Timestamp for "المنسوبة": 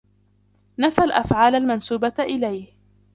1.55-2.13